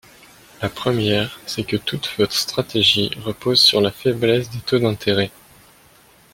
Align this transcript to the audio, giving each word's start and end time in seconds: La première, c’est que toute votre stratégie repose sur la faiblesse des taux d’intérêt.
La 0.63 0.69
première, 0.69 1.39
c’est 1.45 1.63
que 1.63 1.77
toute 1.77 2.09
votre 2.17 2.33
stratégie 2.33 3.11
repose 3.23 3.61
sur 3.61 3.81
la 3.81 3.91
faiblesse 3.91 4.49
des 4.49 4.57
taux 4.57 4.79
d’intérêt. 4.79 5.29